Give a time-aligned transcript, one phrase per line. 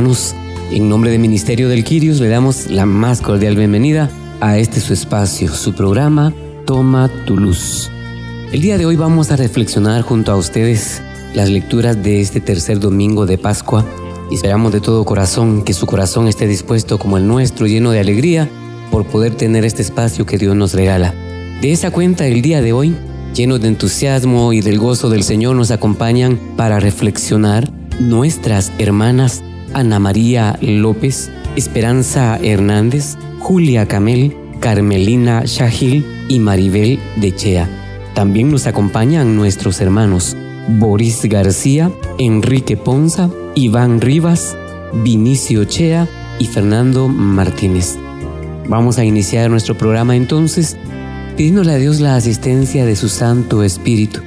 [0.00, 0.34] hermanos,
[0.70, 4.08] en nombre del Ministerio del Quirios le damos la más cordial bienvenida
[4.40, 6.32] a este su espacio, su programa
[6.64, 7.90] Toma tu luz.
[8.50, 11.02] El día de hoy vamos a reflexionar junto a ustedes
[11.34, 13.84] las lecturas de este tercer domingo de Pascua
[14.30, 18.00] y esperamos de todo corazón que su corazón esté dispuesto como el nuestro, lleno de
[18.00, 18.48] alegría
[18.90, 21.14] por poder tener este espacio que Dios nos regala.
[21.60, 22.96] De esa cuenta, el día de hoy,
[23.34, 27.70] llenos de entusiasmo y del gozo del Señor, nos acompañan para reflexionar
[28.00, 29.42] nuestras hermanas
[29.74, 37.68] Ana María López, Esperanza Hernández, Julia Camel, Carmelina Shahil y Maribel de Chea.
[38.14, 40.36] También nos acompañan nuestros hermanos
[40.68, 44.56] Boris García, Enrique Ponza, Iván Rivas,
[45.02, 46.08] Vinicio Chea
[46.38, 47.98] y Fernando Martínez.
[48.68, 50.76] Vamos a iniciar nuestro programa entonces
[51.36, 54.20] pidiéndole a Dios la asistencia de su Santo Espíritu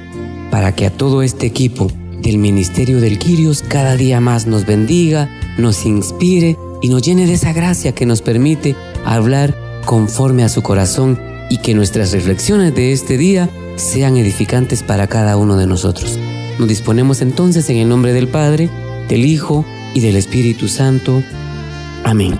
[0.50, 1.90] para que a todo este equipo
[2.24, 7.34] del Ministerio del Quirios cada día más nos bendiga, nos inspire y nos llene de
[7.34, 12.92] esa gracia que nos permite hablar conforme a su corazón y que nuestras reflexiones de
[12.92, 16.18] este día sean edificantes para cada uno de nosotros.
[16.58, 18.70] Nos disponemos entonces en el nombre del Padre,
[19.08, 21.22] del Hijo y del Espíritu Santo.
[22.04, 22.38] Amén.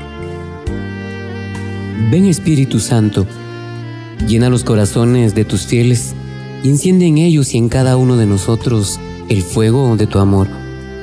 [2.11, 3.27] Ven Espíritu Santo,
[4.27, 6.15] llena los corazones de tus fieles
[6.63, 10.48] y enciende en ellos y en cada uno de nosotros el fuego de tu amor.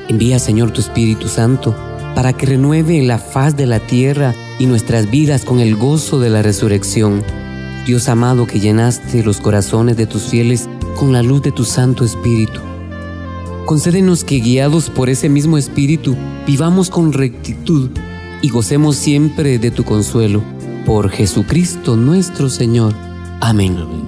[0.08, 1.76] Envía, Señor, tu Espíritu Santo
[2.16, 6.30] para que renueve la faz de la tierra y nuestras vidas con el gozo de
[6.30, 7.24] la resurrección.
[7.86, 12.04] Dios amado que llenaste los corazones de tus fieles con la luz de tu Santo
[12.04, 12.60] Espíritu.
[13.66, 17.90] Concédenos que guiados por ese mismo Espíritu vivamos con rectitud
[18.42, 20.44] y gocemos siempre de tu consuelo.
[20.86, 22.94] Por Jesucristo nuestro Señor.
[23.40, 24.01] Amén.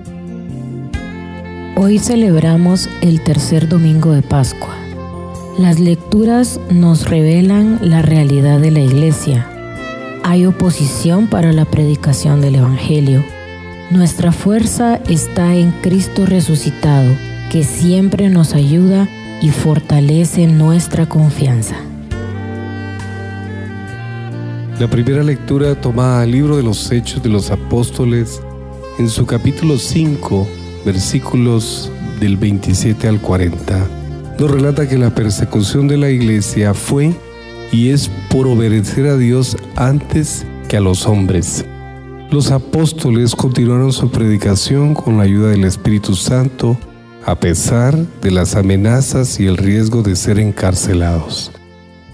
[1.75, 4.75] Hoy celebramos el tercer domingo de Pascua.
[5.57, 9.50] Las lecturas nos revelan la realidad de la iglesia.
[10.23, 13.23] Hay oposición para la predicación del Evangelio.
[13.89, 17.11] Nuestra fuerza está en Cristo resucitado,
[17.51, 19.09] que siempre nos ayuda
[19.41, 21.75] y fortalece nuestra confianza.
[24.79, 28.44] La primera lectura toma al libro de los Hechos de los Apóstoles
[29.00, 30.47] en su capítulo 5
[30.86, 33.88] versículos del 27 al 40,
[34.40, 37.14] nos relata que la persecución de la iglesia fue
[37.72, 41.66] y es por obedecer a Dios antes que a los hombres.
[42.32, 46.78] Los apóstoles continuaron su predicación con la ayuda del Espíritu Santo
[47.26, 51.52] a pesar de las amenazas y el riesgo de ser encarcelados.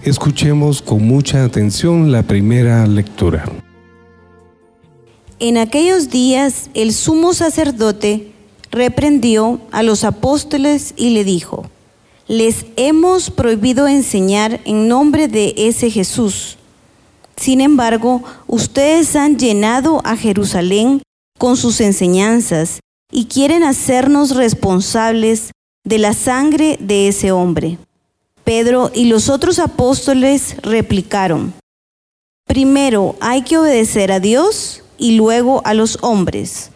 [0.02, 3.44] Escuchemos con mucha atención la primera lectura.
[5.38, 8.30] En aquellos días el sumo sacerdote
[8.70, 11.68] reprendió a los apóstoles y le dijo,
[12.28, 16.58] les hemos prohibido enseñar en nombre de ese Jesús.
[17.36, 21.02] Sin embargo, ustedes han llenado a Jerusalén
[21.38, 25.50] con sus enseñanzas y quieren hacernos responsables
[25.84, 27.78] de la sangre de ese hombre.
[28.44, 31.52] Pedro y los otros apóstoles replicaron,
[32.46, 36.70] primero hay que obedecer a Dios y luego a los hombres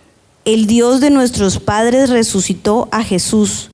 [0.44, 3.70] el Dios de nuestros padres resucitó a Jesús,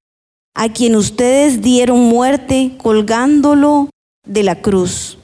[0.55, 3.91] a quien ustedes dieron muerte colgándolo
[4.27, 5.19] de la cruz.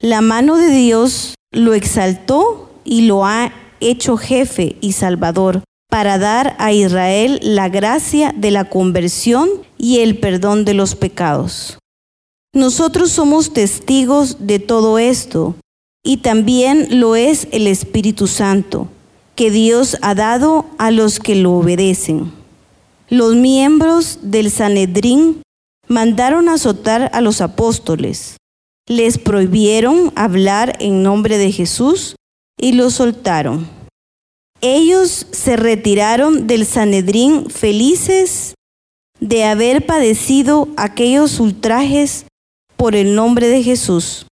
[0.00, 6.56] La mano de Dios lo exaltó y lo ha hecho jefe y salvador para dar
[6.58, 11.78] a Israel la gracia de la conversión y el perdón de los pecados.
[12.54, 15.54] Nosotros somos testigos de todo esto
[16.02, 18.88] y también lo es el Espíritu Santo
[19.38, 22.32] que Dios ha dado a los que lo obedecen.
[23.08, 25.42] Los miembros del Sanedrín
[25.86, 28.36] mandaron azotar a los apóstoles,
[28.88, 32.16] les prohibieron hablar en nombre de Jesús
[32.58, 33.68] y los soltaron.
[34.60, 38.54] Ellos se retiraron del Sanedrín felices
[39.20, 42.24] de haber padecido aquellos ultrajes
[42.76, 44.26] por el nombre de Jesús.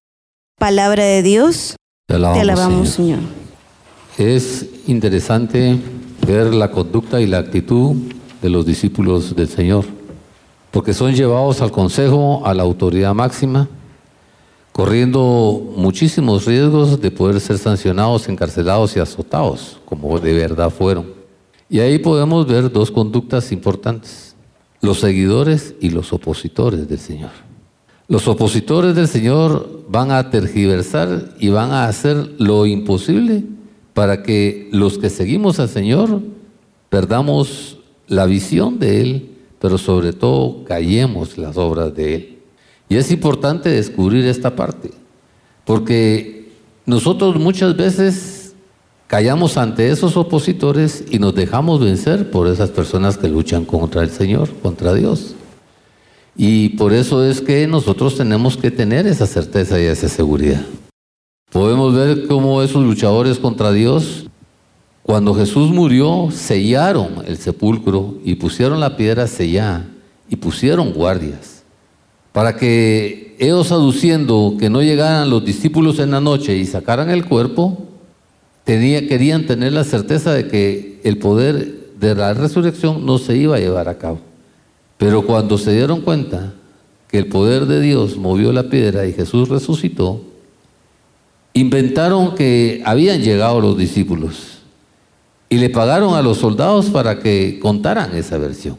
[0.58, 1.76] Palabra de Dios.
[2.08, 3.20] Te alabamos, Señor.
[4.18, 5.80] Es interesante
[6.26, 7.96] ver la conducta y la actitud
[8.42, 9.86] de los discípulos del Señor,
[10.72, 13.68] porque son llevados al consejo, a la autoridad máxima,
[14.72, 21.06] corriendo muchísimos riesgos de poder ser sancionados, encarcelados y azotados, como de verdad fueron.
[21.70, 24.36] Y ahí podemos ver dos conductas importantes,
[24.82, 27.32] los seguidores y los opositores del Señor.
[28.08, 33.44] Los opositores del Señor van a tergiversar y van a hacer lo imposible
[33.96, 36.22] para que los que seguimos al Señor
[36.90, 42.38] perdamos la visión de Él, pero sobre todo callemos las obras de Él.
[42.90, 44.92] Y es importante descubrir esta parte,
[45.64, 46.52] Porque
[46.86, 48.54] nosotros muchas veces
[49.08, 54.10] callamos ante esos opositores y nos dejamos vencer por esas personas que luchan contra el
[54.10, 55.36] Señor, contra Dios.
[56.36, 60.66] Y por eso es que nosotros tenemos que tener esa certeza y esa seguridad.
[61.56, 64.26] Podemos ver cómo esos luchadores contra Dios,
[65.04, 69.88] cuando Jesús murió, sellaron el sepulcro y pusieron la piedra sellada
[70.30, 71.64] y pusieron guardias
[72.34, 77.24] para que ellos aduciendo que no llegaran los discípulos en la noche y sacaran el
[77.24, 77.78] cuerpo,
[78.66, 83.56] tenía, querían tener la certeza de que el poder de la resurrección no se iba
[83.56, 84.20] a llevar a cabo.
[84.98, 86.54] Pero cuando se dieron cuenta
[87.08, 90.35] que el poder de Dios movió la piedra y Jesús resucitó,
[91.56, 94.60] inventaron que habían llegado los discípulos
[95.50, 98.78] y le pagaron a los soldados para que contaran esa versión.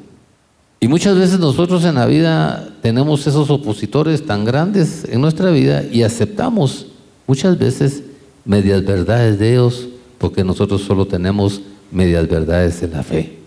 [0.79, 5.85] Y muchas veces nosotros en la vida tenemos esos opositores tan grandes en nuestra vida
[5.91, 6.89] y aceptamos
[7.27, 8.03] muchas veces
[8.45, 9.89] medias verdades de ellos
[10.19, 13.39] porque nosotros solo tenemos medias verdades en la fe.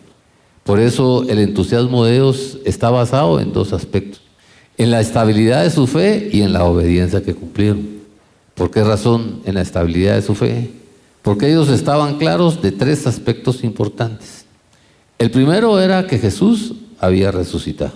[0.64, 4.22] Por eso el entusiasmo de ellos está basado en dos aspectos,
[4.76, 7.99] en la estabilidad de su fe y en la obediencia que cumplieron.
[8.60, 10.70] ¿Por qué razón en la estabilidad de su fe?
[11.22, 14.44] Porque ellos estaban claros de tres aspectos importantes.
[15.18, 17.94] El primero era que Jesús había resucitado.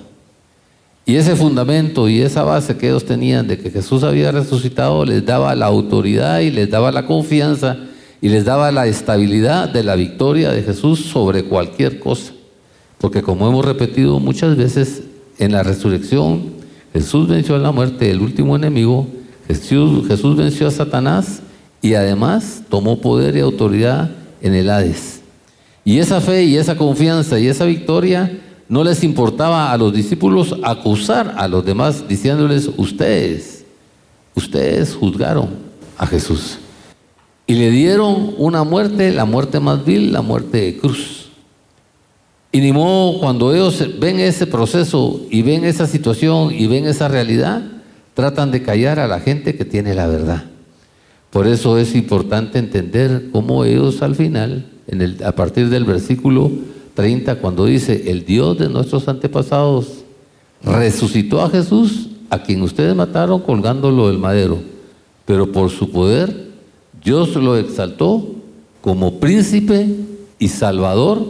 [1.06, 5.26] Y ese fundamento y esa base que ellos tenían de que Jesús había resucitado les
[5.26, 7.76] daba la autoridad y les daba la confianza
[8.22, 12.32] y les daba la estabilidad de la victoria de Jesús sobre cualquier cosa.
[13.00, 15.04] Porque como hemos repetido muchas veces,
[15.40, 16.54] en la resurrección
[16.94, 19.10] Jesús venció a la muerte, el último enemigo,
[19.48, 21.42] Jesús, venció a Satanás
[21.82, 24.12] y además tomó poder y autoridad
[24.42, 25.22] en el Hades.
[25.86, 30.56] Y esa fe y esa confianza y esa victoria no les importaba a los discípulos
[30.64, 33.66] acusar a los demás diciéndoles, ustedes,
[34.34, 35.50] ustedes juzgaron
[35.98, 36.60] a Jesús.
[37.46, 41.28] Y le dieron una muerte, la muerte más vil, la muerte de cruz.
[42.54, 47.10] Y ni modo, cuando ellos ven ese proceso y ven esa situación y ven esa
[47.10, 47.62] realidad,
[48.14, 50.44] tratan de callar a la gente que tiene la verdad.
[51.30, 56.52] Por eso es importante entender cómo ellos al final, en el, a partir del versículo
[56.94, 60.04] 30 cuando dice, el Dios de nuestros antepasados
[60.64, 64.60] resucitó a Jesús, a quien ustedes mataron colgándolo del madero,
[65.26, 66.52] pero por su poder
[67.04, 68.28] Dios lo exaltó
[68.82, 69.88] como príncipe
[70.40, 71.26] y salvador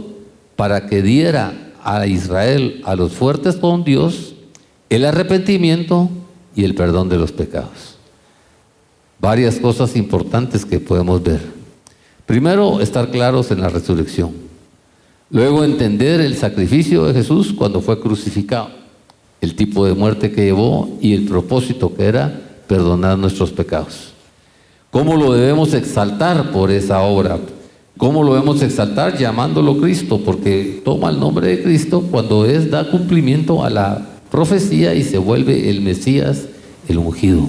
[0.55, 4.35] para que diera a Israel, a los fuertes con Dios,
[4.89, 6.09] el arrepentimiento
[6.55, 7.97] y el perdón de los pecados.
[9.19, 11.41] Varias cosas importantes que podemos ver.
[12.25, 14.31] Primero, estar claros en la resurrección.
[15.29, 18.69] Luego entender el sacrificio de Jesús cuando fue crucificado,
[19.41, 24.13] el tipo de muerte que llevó y el propósito que era perdonar nuestros pecados.
[24.91, 27.39] ¿Cómo lo debemos exaltar por esa obra?
[27.97, 29.17] ¿Cómo lo debemos exaltar?
[29.17, 34.95] Llamándolo Cristo, porque toma el nombre de Cristo cuando es da cumplimiento a la profecía
[34.95, 36.47] y se vuelve el Mesías,
[36.87, 37.47] el ungido.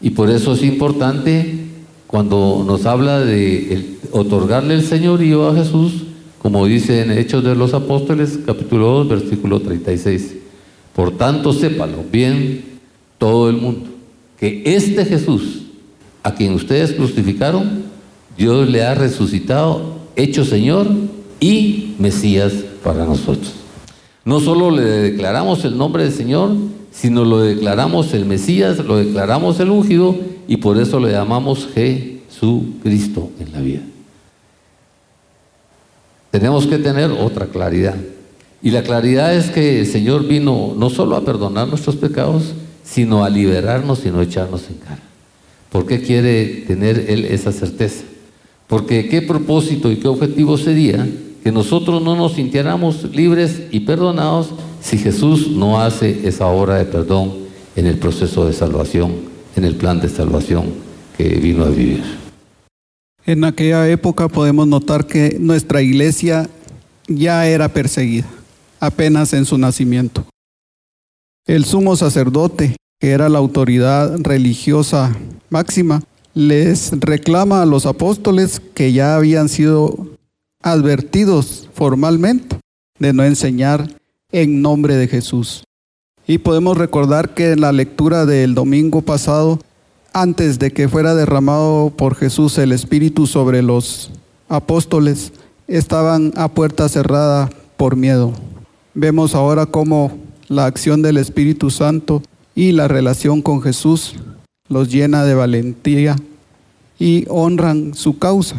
[0.00, 1.66] Y por eso es importante
[2.06, 6.04] cuando nos habla de otorgarle el señorío a Jesús,
[6.40, 10.36] como dice en Hechos de los Apóstoles, capítulo 2, versículo 36.
[10.96, 12.64] Por tanto, sépalo bien
[13.18, 13.90] todo el mundo,
[14.38, 15.64] que este Jesús,
[16.22, 17.82] a quien ustedes crucificaron,
[18.38, 20.86] Dios le ha resucitado, hecho Señor
[21.40, 23.59] y Mesías para nosotros.
[24.24, 26.50] No solo le declaramos el nombre del Señor,
[26.92, 33.30] sino lo declaramos el Mesías, lo declaramos el ungido y por eso le llamamos Jesucristo
[33.40, 33.80] en la vida.
[36.30, 37.96] Tenemos que tener otra claridad.
[38.62, 42.52] Y la claridad es que el Señor vino no solo a perdonar nuestros pecados,
[42.84, 45.00] sino a liberarnos y no echarnos en cara.
[45.70, 48.04] ¿Por qué quiere tener Él esa certeza?
[48.66, 51.08] Porque qué propósito y qué objetivo sería
[51.42, 56.84] que nosotros no nos sintiéramos libres y perdonados si Jesús no hace esa obra de
[56.84, 57.32] perdón
[57.76, 59.12] en el proceso de salvación,
[59.56, 60.66] en el plan de salvación
[61.16, 62.02] que vino a vivir.
[63.26, 66.48] En aquella época podemos notar que nuestra iglesia
[67.06, 68.26] ya era perseguida,
[68.78, 70.24] apenas en su nacimiento.
[71.46, 75.16] El sumo sacerdote, que era la autoridad religiosa
[75.48, 76.02] máxima,
[76.34, 80.08] les reclama a los apóstoles que ya habían sido
[80.62, 82.58] advertidos formalmente
[82.98, 83.88] de no enseñar
[84.32, 85.64] en nombre de Jesús.
[86.26, 89.58] Y podemos recordar que en la lectura del domingo pasado
[90.12, 94.10] antes de que fuera derramado por Jesús el Espíritu sobre los
[94.48, 95.32] apóstoles,
[95.68, 98.32] estaban a puerta cerrada por miedo.
[98.94, 102.22] Vemos ahora cómo la acción del Espíritu Santo
[102.54, 104.16] y la relación con Jesús
[104.68, 106.16] los llena de valentía
[106.98, 108.56] y honran su causa.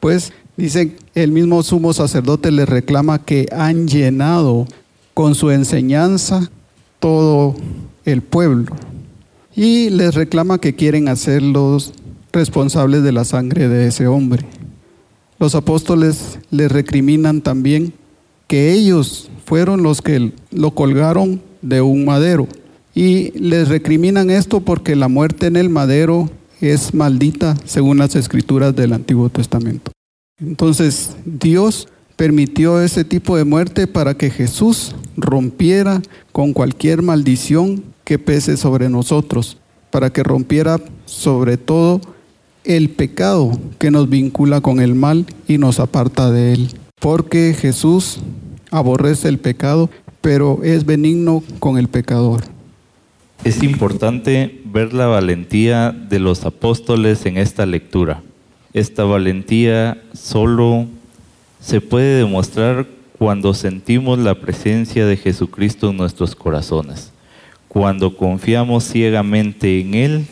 [0.00, 4.66] Pues dice el mismo sumo sacerdote les reclama que han llenado
[5.14, 6.50] con su enseñanza
[6.98, 7.54] todo
[8.04, 8.76] el pueblo
[9.56, 11.94] y les reclama que quieren hacerlos
[12.32, 14.44] responsables de la sangre de ese hombre.
[15.38, 17.92] Los apóstoles les recriminan también
[18.46, 22.48] que ellos fueron los que lo colgaron de un madero.
[22.94, 26.28] Y les recriminan esto porque la muerte en el madero
[26.60, 29.92] es maldita según las escrituras del Antiguo Testamento.
[30.40, 36.00] Entonces Dios permitió ese tipo de muerte para que Jesús rompiera
[36.32, 39.58] con cualquier maldición que pese sobre nosotros,
[39.90, 42.00] para que rompiera sobre todo
[42.64, 46.68] el pecado que nos vincula con el mal y nos aparta de él.
[47.00, 48.20] Porque Jesús
[48.70, 49.90] aborrece el pecado,
[50.20, 52.42] pero es benigno con el pecador.
[53.44, 58.22] Es importante ver la valentía de los apóstoles en esta lectura.
[58.78, 60.86] Esta valentía solo
[61.60, 62.86] se puede demostrar
[63.18, 67.12] cuando sentimos la presencia de Jesucristo en nuestros corazones,
[67.66, 70.26] cuando confiamos ciegamente en Él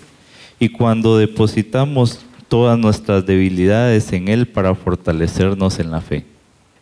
[0.61, 6.25] y cuando depositamos todas nuestras debilidades en Él para fortalecernos en la fe.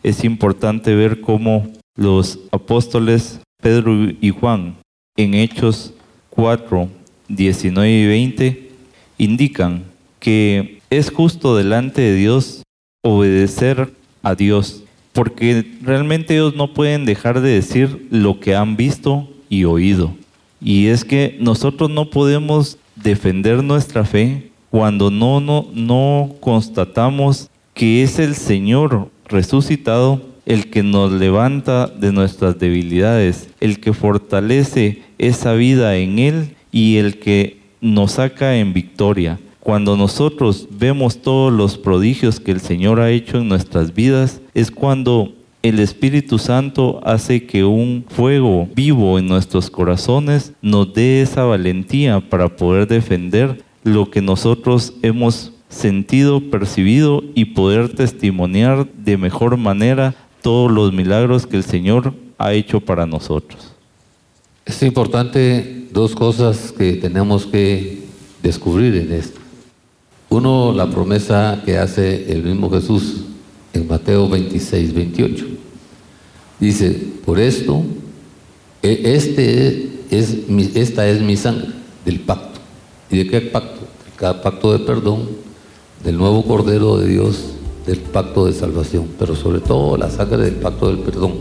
[0.02, 1.66] Es importante ver cómo
[1.96, 4.74] los apóstoles Pedro y Juan
[5.16, 5.94] en Hechos
[6.28, 6.90] 4,
[7.28, 8.70] 19 y 20
[9.16, 9.84] indican
[10.20, 12.62] que es justo delante de Dios
[13.02, 14.82] obedecer a Dios,
[15.12, 20.14] porque realmente ellos no pueden dejar de decir lo que han visto y oído.
[20.60, 28.02] Y es que nosotros no podemos defender nuestra fe cuando no, no, no constatamos que
[28.02, 35.54] es el Señor resucitado el que nos levanta de nuestras debilidades, el que fortalece esa
[35.54, 39.38] vida en Él y el que nos saca en victoria.
[39.64, 44.70] Cuando nosotros vemos todos los prodigios que el Señor ha hecho en nuestras vidas, es
[44.70, 51.44] cuando el Espíritu Santo hace que un fuego vivo en nuestros corazones nos dé esa
[51.44, 59.56] valentía para poder defender lo que nosotros hemos sentido, percibido y poder testimoniar de mejor
[59.56, 63.72] manera todos los milagros que el Señor ha hecho para nosotros.
[64.66, 68.02] Es importante dos cosas que tenemos que
[68.42, 69.43] descubrir en esto.
[70.34, 73.20] Uno, la promesa que hace el mismo Jesús
[73.72, 75.46] en Mateo 26, 28.
[76.58, 76.90] Dice,
[77.24, 77.84] por esto,
[78.82, 80.38] e, este es
[80.74, 81.68] esta es mi sangre
[82.04, 82.58] del pacto.
[83.12, 83.82] ¿Y de qué pacto?
[84.16, 85.28] Cada pacto de perdón,
[86.02, 87.50] del nuevo Cordero de Dios,
[87.86, 91.34] del pacto de salvación, pero sobre todo la sangre del pacto del perdón,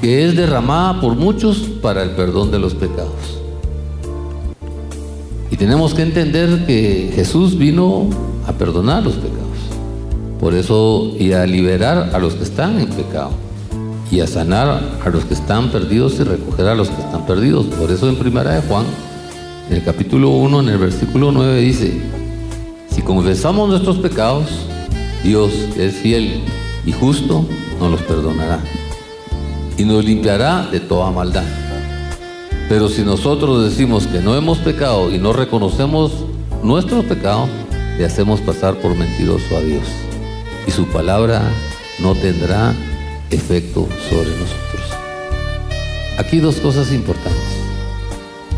[0.00, 3.41] que es derramada por muchos para el perdón de los pecados.
[5.62, 8.10] Tenemos que entender que Jesús vino
[8.48, 9.58] a perdonar los pecados.
[10.40, 13.30] Por eso, y a liberar a los que están en pecado.
[14.10, 17.66] Y a sanar a los que están perdidos y recoger a los que están perdidos.
[17.66, 18.84] Por eso en primera de Juan,
[19.70, 21.92] en el capítulo 1, en el versículo 9 dice,
[22.90, 24.46] si confesamos nuestros pecados,
[25.22, 26.42] Dios es fiel
[26.84, 27.46] y justo,
[27.78, 28.58] nos los perdonará.
[29.78, 31.61] Y nos limpiará de toda maldad.
[32.72, 36.10] Pero si nosotros decimos que no hemos pecado y no reconocemos
[36.62, 37.46] nuestro pecado,
[37.98, 39.82] le hacemos pasar por mentiroso a Dios.
[40.66, 41.42] Y su palabra
[41.98, 42.74] no tendrá
[43.28, 44.80] efecto sobre nosotros.
[46.16, 47.44] Aquí dos cosas importantes.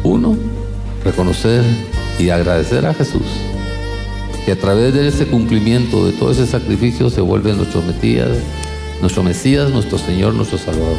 [0.04, 0.36] Uno,
[1.02, 1.64] reconocer
[2.16, 3.26] y agradecer a Jesús,
[4.46, 8.30] que a través de ese cumplimiento de todo ese sacrificio se vuelve nuestro Mesías,
[9.00, 10.98] nuestro Mesías, nuestro Señor, nuestro Salvador.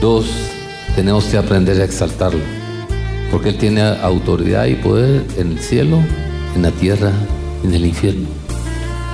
[0.00, 0.26] Dos,
[0.96, 2.40] tenemos que aprender a exaltarlo,
[3.30, 5.98] porque Él tiene autoridad y poder en el cielo,
[6.54, 7.12] en la tierra,
[7.64, 8.26] en el infierno.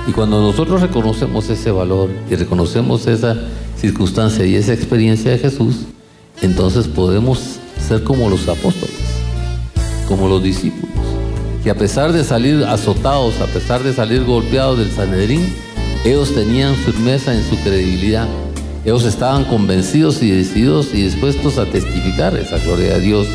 [0.07, 3.35] Y cuando nosotros reconocemos ese valor y reconocemos esa
[3.77, 5.85] circunstancia y esa experiencia de Jesús,
[6.41, 8.95] entonces podemos ser como los apóstoles,
[10.07, 10.95] como los discípulos,
[11.63, 15.53] que a pesar de salir azotados, a pesar de salir golpeados del Sanedrín,
[16.05, 18.27] ellos tenían firmeza en su credibilidad
[18.87, 23.27] ellos estaban convencidos y decididos y dispuestos a testificar esa gloria de Dios.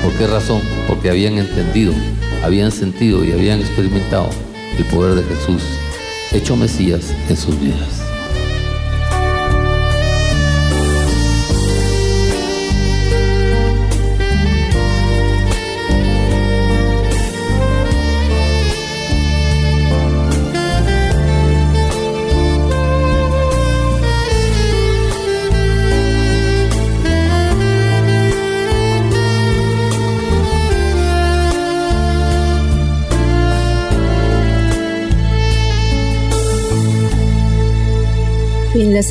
[0.00, 0.62] ¿Por qué razón?
[0.86, 1.92] Porque habían entendido,
[2.44, 4.30] habían sentido y habían experimentado
[4.78, 5.64] el poder de Jesús,
[6.30, 8.01] hecho Mesías en sus vidas.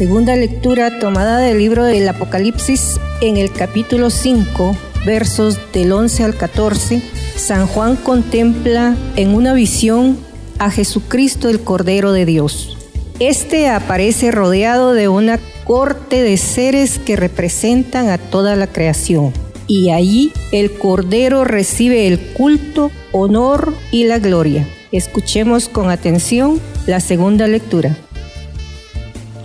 [0.02, 6.36] Segunda lectura tomada del libro del Apocalipsis, en el capítulo 5, versos del 11 al
[6.36, 7.04] 14,
[7.36, 10.18] San Juan contempla en una visión
[10.58, 12.80] a Jesucristo el Cordero de Dios.
[13.20, 19.32] Este aparece rodeado de una corte de seres que representan a toda la creación.
[19.68, 24.68] Y allí el Cordero recibe el culto, honor y la gloria.
[24.92, 27.96] Escuchemos con atención la segunda lectura.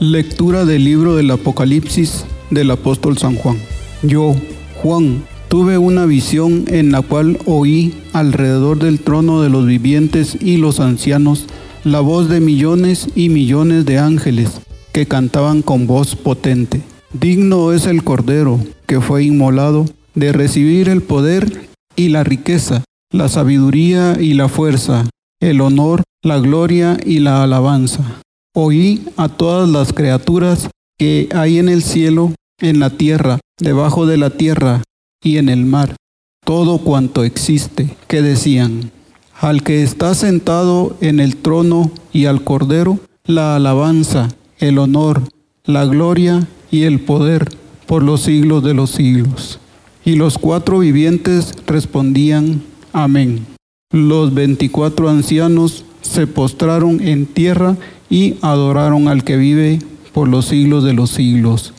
[0.01, 3.57] Lectura del libro del Apocalipsis del apóstol San Juan.
[4.03, 4.37] Yo,
[4.83, 10.59] Juan, tuve una visión en la cual oí alrededor del trono de los vivientes y
[10.59, 11.47] los ancianos
[11.83, 14.61] la voz de millones y millones de ángeles
[14.93, 16.83] que cantaban con voz potente.
[17.15, 23.31] Digno es el Cordero que fue inmolado de recibir el poder y la riqueza, la
[23.31, 25.09] sabiduría y la fuerza,
[25.41, 28.21] el honor, la gloria y la alabanza.
[28.59, 34.17] Oí a todas las criaturas que hay en el cielo, en la tierra, debajo de
[34.17, 34.83] la tierra
[35.23, 35.95] y en el mar,
[36.43, 38.93] todo cuanto existe, que decían,
[39.39, 45.25] al que está sentado en el trono y al Cordero, la alabanza, el honor,
[45.67, 47.51] la gloria y el poder
[47.85, 49.59] por los siglos de los siglos.
[50.03, 52.63] Y los cuatro vivientes respondían,
[52.95, 53.45] Amén.
[53.93, 57.77] Los veinticuatro ancianos se postraron en tierra
[58.09, 59.81] y adoraron al que vive
[60.13, 61.73] por los siglos de los siglos.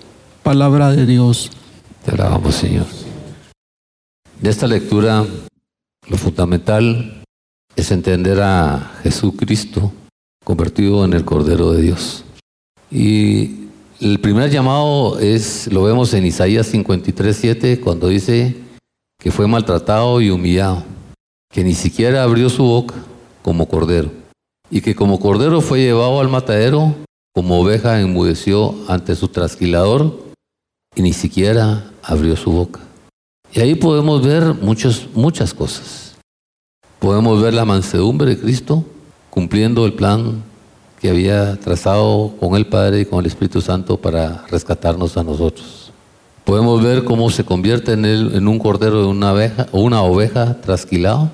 [0.43, 1.51] Palabra de Dios.
[2.05, 2.86] Te alabamos, Señor.
[4.41, 5.25] De esta lectura,
[6.07, 7.24] lo fundamental
[7.75, 9.91] es entender a Jesucristo
[10.43, 12.23] convertido en el Cordero de Dios.
[12.89, 13.67] Y
[13.99, 18.56] el primer llamado es, lo vemos en Isaías 53, 7, cuando dice
[19.19, 20.84] que fue maltratado y humillado,
[21.51, 22.95] que ni siquiera abrió su boca
[23.41, 24.12] como cordero,
[24.69, 26.95] y que como cordero fue llevado al matadero,
[27.34, 30.27] como oveja enmudeció ante su trasquilador,
[30.95, 32.80] y ni siquiera abrió su boca.
[33.53, 36.15] Y ahí podemos ver muchas, muchas cosas.
[36.99, 38.84] Podemos ver la mansedumbre de Cristo
[39.30, 40.43] cumpliendo el plan
[40.99, 45.91] que había trazado con el Padre y con el Espíritu Santo para rescatarnos a nosotros.
[46.43, 50.60] Podemos ver cómo se convierte en, él, en un cordero de una oveja, una oveja
[50.62, 51.30] trasquilado,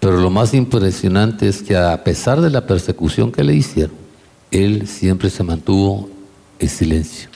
[0.00, 3.94] pero lo más impresionante es que a pesar de la persecución que le hicieron,
[4.50, 6.08] él siempre se mantuvo
[6.58, 7.28] en silencio.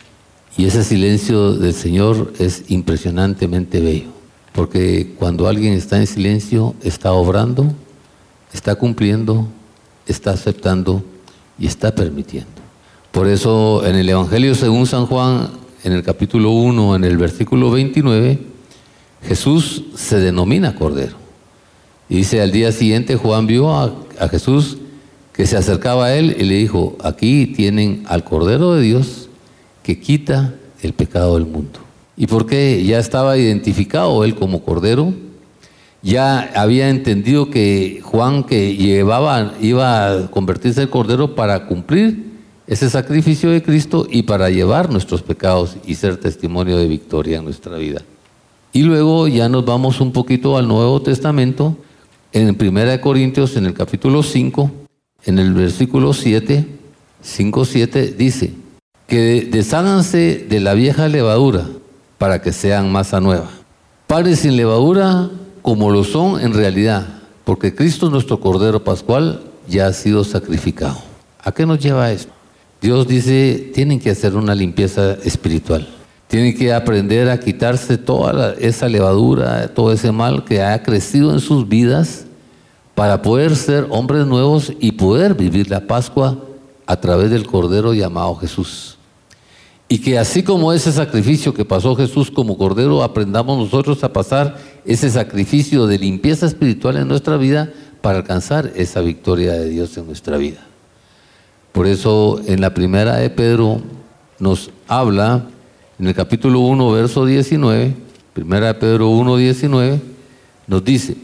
[0.56, 4.08] Y ese silencio del Señor es impresionantemente bello,
[4.52, 7.72] porque cuando alguien está en silencio, está obrando,
[8.52, 9.46] está cumpliendo,
[10.06, 11.04] está aceptando
[11.58, 12.50] y está permitiendo.
[13.10, 15.50] Por eso en el Evangelio según San Juan,
[15.82, 18.38] en el capítulo 1, en el versículo 29,
[19.22, 21.23] Jesús se denomina Cordero.
[22.08, 23.92] Y dice, al día siguiente Juan vio a,
[24.30, 24.78] Jesús
[25.32, 29.28] que se acercaba a él y le dijo, aquí tienen al Cordero de Dios
[29.82, 31.80] que quita el pecado del mundo.
[32.16, 32.84] ¿Y por qué?
[32.84, 35.12] Ya estaba identificado él como Cordero,
[36.02, 42.34] ya había entendido que Juan que llevaba, iba a convertirse en Cordero para cumplir
[42.66, 47.44] ese sacrificio de Cristo y para llevar nuestros pecados y ser testimonio de victoria en
[47.44, 48.02] nuestra vida.
[48.72, 51.76] Y luego ya nos vamos un poquito al Nuevo Testamento,
[52.34, 54.70] en 1 Corintios, en el capítulo 5,
[55.24, 56.66] en el versículo 7,
[57.22, 58.52] 5, 7, dice,
[59.06, 61.64] que desháganse de la vieja levadura
[62.18, 63.48] para que sean masa nueva.
[64.08, 65.30] Padres sin levadura
[65.62, 67.06] como lo son en realidad,
[67.44, 70.98] porque Cristo nuestro Cordero Pascual ya ha sido sacrificado.
[71.40, 72.32] ¿A qué nos lleva esto?
[72.82, 75.88] Dios dice, tienen que hacer una limpieza espiritual.
[76.34, 81.38] Tienen que aprender a quitarse toda esa levadura, todo ese mal que ha crecido en
[81.38, 82.26] sus vidas
[82.96, 86.36] para poder ser hombres nuevos y poder vivir la Pascua
[86.86, 88.98] a través del Cordero llamado Jesús.
[89.88, 94.58] Y que así como ese sacrificio que pasó Jesús como Cordero, aprendamos nosotros a pasar
[94.84, 100.06] ese sacrificio de limpieza espiritual en nuestra vida para alcanzar esa victoria de Dios en
[100.06, 100.66] nuestra vida.
[101.70, 103.80] Por eso en la primera de Pedro
[104.40, 105.46] nos habla,
[105.98, 107.94] en el capítulo 1, verso 19,
[108.32, 110.00] primera Pedro 1, 19,
[110.66, 111.16] nos dice,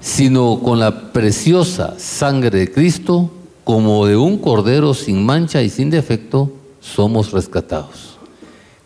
[0.00, 3.30] sino con la preciosa sangre de Cristo,
[3.62, 8.18] como de un cordero sin mancha y sin defecto, somos rescatados.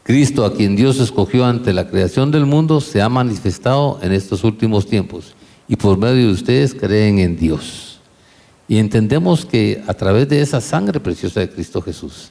[0.02, 4.44] Cristo, a quien Dios escogió ante la creación del mundo, se ha manifestado en estos
[4.44, 5.34] últimos tiempos
[5.68, 8.00] y por medio de ustedes creen en Dios.
[8.68, 12.30] Y entendemos que a través de esa sangre preciosa de Cristo Jesús,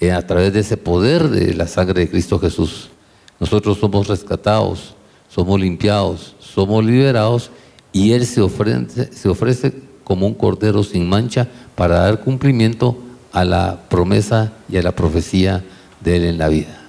[0.00, 2.90] eh, a través de ese poder de la sangre de Cristo Jesús,
[3.38, 4.94] nosotros somos rescatados,
[5.28, 7.50] somos limpiados, somos liberados
[7.92, 9.72] y Él se ofrece, se ofrece
[10.04, 12.96] como un cordero sin mancha para dar cumplimiento
[13.32, 15.64] a la promesa y a la profecía
[16.00, 16.82] de Él en la vida.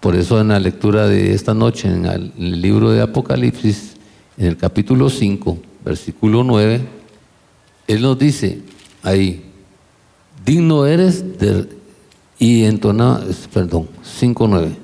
[0.00, 3.94] Por eso en la lectura de esta noche, en el libro de Apocalipsis,
[4.36, 6.80] en el capítulo 5, versículo 9,
[7.86, 8.60] Él nos dice
[9.02, 9.44] ahí,
[10.44, 11.83] digno eres de...
[12.44, 13.22] Y entonaba,
[13.54, 14.74] perdón, 5.9.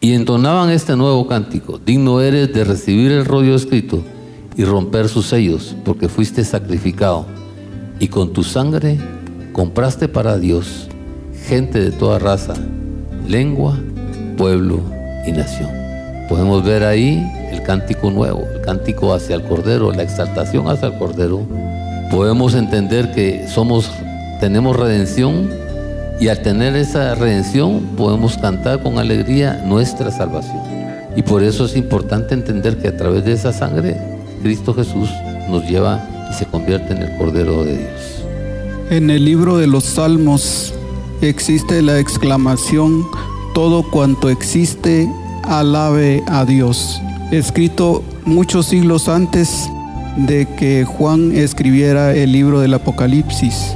[0.00, 4.02] Y entonaban este nuevo cántico, digno eres de recibir el rollo escrito
[4.56, 7.26] y romper sus sellos, porque fuiste sacrificado
[8.00, 8.98] y con tu sangre
[9.52, 10.88] compraste para Dios
[11.46, 12.54] gente de toda raza,
[13.28, 13.78] lengua,
[14.36, 14.80] pueblo
[15.28, 15.70] y nación.
[16.28, 20.98] Podemos ver ahí el cántico nuevo, el cántico hacia el Cordero, la exaltación hacia el
[20.98, 21.46] Cordero.
[22.10, 23.92] Podemos entender que somos,
[24.40, 25.65] tenemos redención
[26.20, 30.60] y al tener esa redención podemos cantar con alegría nuestra salvación.
[31.16, 33.96] Y por eso es importante entender que a través de esa sangre
[34.42, 35.08] Cristo Jesús
[35.48, 38.24] nos lleva y se convierte en el Cordero de Dios.
[38.90, 40.72] En el libro de los Salmos
[41.20, 43.04] existe la exclamación,
[43.54, 45.10] todo cuanto existe,
[45.44, 47.00] alabe a Dios,
[47.32, 49.68] escrito muchos siglos antes
[50.16, 53.74] de que Juan escribiera el libro del Apocalipsis.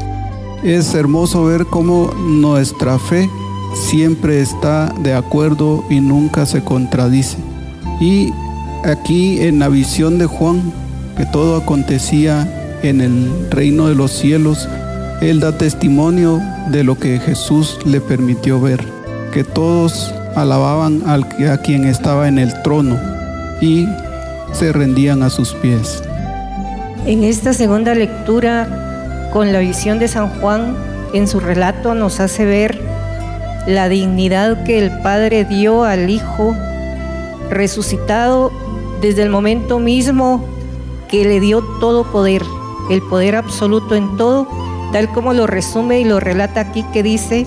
[0.62, 3.31] Es hermoso ver cómo nuestra fe
[3.75, 7.38] siempre está de acuerdo y nunca se contradice.
[7.99, 8.31] Y
[8.85, 10.61] aquí en la visión de Juan,
[11.16, 14.68] que todo acontecía en el reino de los cielos,
[15.23, 18.85] él da testimonio de lo que Jesús le permitió ver,
[19.33, 22.99] que todos alababan al, a quien estaba en el trono
[23.62, 23.87] y
[24.53, 26.03] se rendían a sus pies.
[27.07, 28.89] En esta segunda lectura,
[29.33, 30.77] con la visión de San Juan,
[31.12, 32.81] en su relato nos hace ver
[33.66, 36.55] la dignidad que el Padre dio al Hijo
[37.51, 38.53] resucitado
[39.01, 40.45] desde el momento mismo
[41.09, 42.43] que le dio todo poder,
[42.90, 44.47] el poder absoluto en todo
[44.93, 47.47] tal como lo resume y lo relata aquí que dice,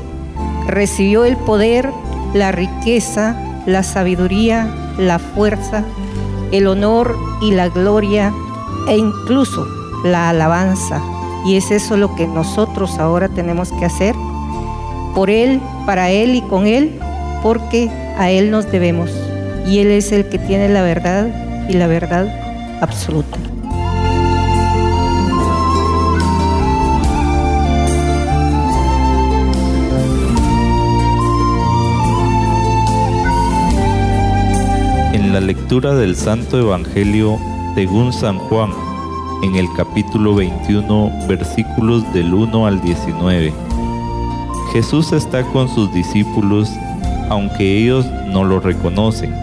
[0.68, 1.90] recibió el poder,
[2.34, 5.84] la riqueza, la sabiduría, la fuerza,
[6.52, 8.34] el honor y la gloria
[8.88, 9.68] e incluso
[10.04, 11.02] la alabanza.
[11.46, 14.16] Y es eso lo que nosotros ahora tenemos que hacer
[15.14, 17.00] por Él, para Él y con Él,
[17.42, 19.12] porque a Él nos debemos.
[19.68, 21.28] Y Él es el que tiene la verdad
[21.70, 22.28] y la verdad
[22.82, 23.38] absoluta.
[35.34, 37.40] la lectura del Santo Evangelio
[37.74, 38.70] según San Juan,
[39.44, 43.54] en el capítulo 21, versículos del 1 al 19.
[44.72, 46.70] Jesús está con sus discípulos,
[47.30, 49.36] aunque ellos no lo reconocen.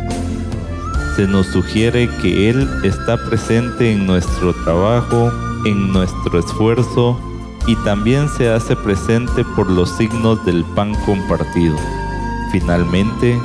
[1.17, 5.31] Se nos sugiere que Él está presente en nuestro trabajo,
[5.67, 7.21] en nuestro esfuerzo
[7.67, 11.77] y también se hace presente por los signos del pan compartido.
[12.53, 13.39] Finalmente,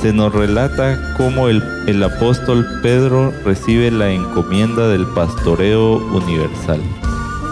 [0.00, 6.80] se nos relata cómo el, el, apóstol Pedro recibe la encomienda del pastoreo universal.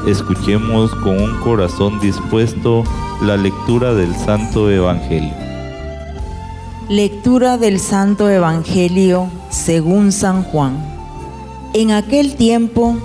[0.06, 2.84] Escuchemos con un corazón dispuesto
[3.20, 5.34] la lectura del Santo Evangelio.
[6.88, 10.78] Lectura del Santo Evangelio según San Juan.
[11.74, 12.96] En aquel tiempo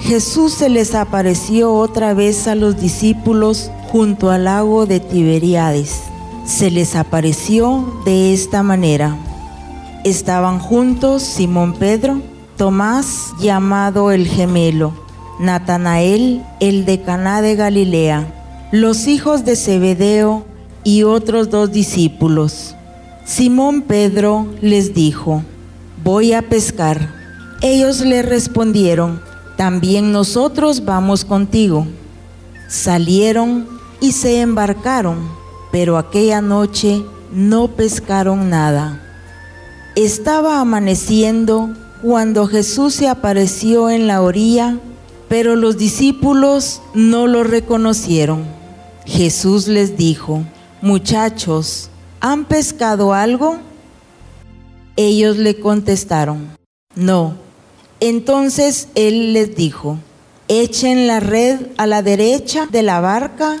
[0.00, 6.07] Jesús se les apareció otra vez a los discípulos junto al lago de Tiberíades
[6.48, 9.18] se les apareció de esta manera.
[10.02, 12.22] Estaban juntos Simón Pedro,
[12.56, 14.94] Tomás llamado el gemelo,
[15.38, 20.46] Natanael el de Caná de Galilea, los hijos de Zebedeo
[20.84, 22.74] y otros dos discípulos.
[23.26, 25.42] Simón Pedro les dijo,
[26.02, 27.14] voy a pescar.
[27.60, 29.20] Ellos le respondieron,
[29.58, 31.86] también nosotros vamos contigo.
[32.68, 33.68] Salieron
[34.00, 35.37] y se embarcaron
[35.70, 37.02] pero aquella noche
[37.32, 39.00] no pescaron nada.
[39.96, 41.70] Estaba amaneciendo
[42.02, 44.78] cuando Jesús se apareció en la orilla,
[45.28, 48.44] pero los discípulos no lo reconocieron.
[49.04, 50.44] Jesús les dijo,
[50.80, 53.58] muchachos, ¿han pescado algo?
[54.96, 56.48] Ellos le contestaron,
[56.94, 57.34] no.
[58.00, 59.98] Entonces él les dijo,
[60.46, 63.60] echen la red a la derecha de la barca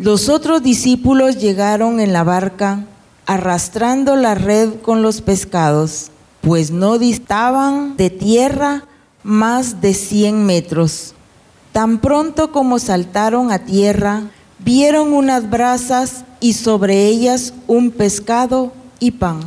[0.00, 2.86] Los otros discípulos llegaron en la barca
[3.26, 6.10] arrastrando la red con los pescados,
[6.40, 8.84] pues no distaban de tierra
[9.22, 11.12] más de cien metros.
[11.72, 14.22] Tan pronto como saltaron a tierra,
[14.58, 19.40] vieron unas brasas y sobre ellas un pescado y pan.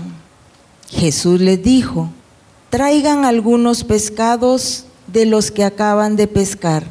[0.87, 2.11] Jesús les dijo,
[2.69, 6.85] traigan algunos pescados de los que acaban de pescar.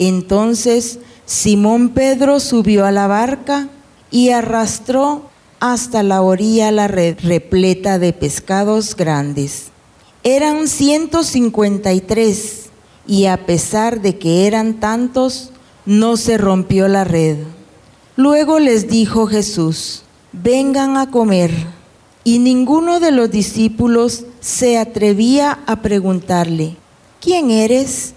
[0.00, 3.68] Entonces Simón Pedro subió a la barca
[4.12, 9.72] y arrastró hasta la orilla la red repleta de pescados grandes.
[10.22, 12.66] Eran 153
[13.08, 15.50] y a pesar de que eran tantos,
[15.84, 17.38] no se rompió la red.
[18.16, 21.50] Luego les dijo Jesús, vengan a comer.
[22.22, 26.76] Y ninguno de los discípulos se atrevía a preguntarle,
[27.20, 28.14] ¿quién eres?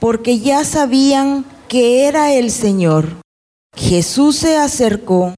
[0.00, 3.20] Porque ya sabían que era el Señor.
[3.76, 5.34] Jesús se acercó,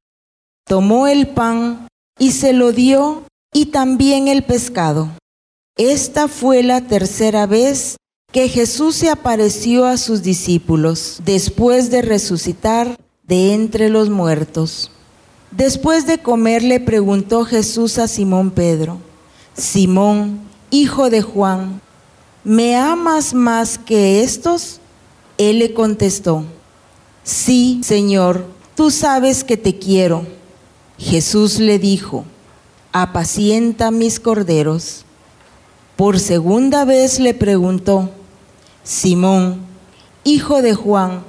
[0.66, 1.88] tomó el pan
[2.18, 5.10] y se lo dio y también el pescado.
[5.76, 7.96] Esta fue la tercera vez
[8.32, 14.92] que Jesús se apareció a sus discípulos después de resucitar de entre los muertos.
[15.50, 18.98] Después de comer le preguntó Jesús a Simón Pedro,
[19.54, 20.40] Simón,
[20.70, 21.80] hijo de Juan,
[22.44, 24.79] ¿me amas más que estos?
[25.40, 26.44] Él le contestó,
[27.24, 30.26] sí, Señor, tú sabes que te quiero.
[30.98, 32.26] Jesús le dijo,
[32.92, 35.06] apacienta mis corderos.
[35.96, 38.10] Por segunda vez le preguntó,
[38.84, 39.62] Simón,
[40.24, 41.24] hijo de Juan,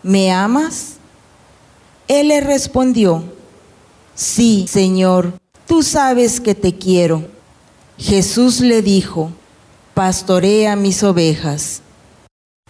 [0.00, 0.98] ¿me amas?
[2.06, 3.24] Él le respondió,
[4.14, 5.32] sí, Señor,
[5.66, 7.24] tú sabes que te quiero.
[7.98, 9.32] Jesús le dijo,
[9.92, 11.82] pastorea mis ovejas.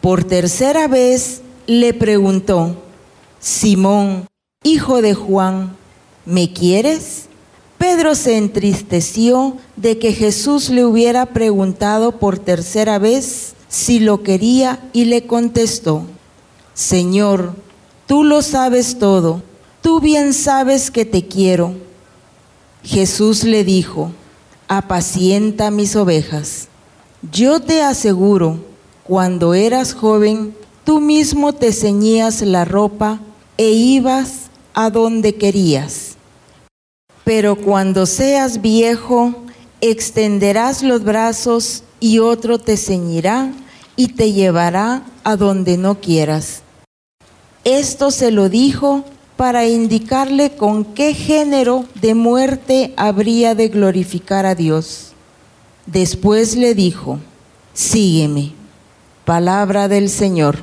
[0.06, 2.76] Por tercera vez le preguntó,
[3.40, 4.28] Simón,
[4.62, 5.76] hijo de Juan,
[6.24, 7.24] ¿me quieres?
[7.76, 14.78] Pedro se entristeció de que Jesús le hubiera preguntado por tercera vez si lo quería
[14.92, 16.04] y le contestó,
[16.72, 17.56] Señor,
[18.06, 19.42] Tú lo sabes todo,
[19.82, 21.74] tú bien sabes que te quiero.
[22.84, 24.12] Jesús le dijo,
[24.68, 26.68] apacienta mis ovejas.
[27.32, 28.65] Yo te aseguro,
[29.06, 33.20] cuando eras joven, tú mismo te ceñías la ropa
[33.56, 36.16] e ibas a donde querías.
[37.24, 39.34] Pero cuando seas viejo,
[39.80, 43.52] extenderás los brazos y otro te ceñirá
[43.94, 46.62] y te llevará a donde no quieras.
[47.64, 49.04] Esto se lo dijo
[49.36, 55.12] para indicarle con qué género de muerte habría de glorificar a Dios.
[55.86, 57.18] Después le dijo,
[57.72, 58.65] sígueme.
[59.26, 60.56] Palabra del Señor.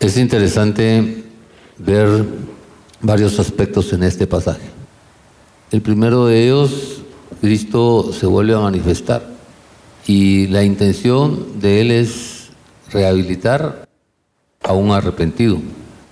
[0.00, 1.24] Es interesante
[1.76, 2.24] ver
[3.02, 4.66] varios aspectos en este pasaje.
[5.70, 7.02] El primero de ellos,
[7.42, 9.22] Cristo se vuelve a manifestar
[10.06, 12.48] y la intención de Él es
[12.90, 13.86] rehabilitar
[14.62, 15.58] a un arrepentido,